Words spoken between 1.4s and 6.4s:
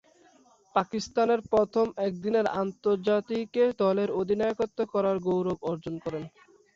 প্রথম একদিনের আন্তর্জাতিকে দলের অধিনায়কত্ব করার গৌরব অর্জন করেন।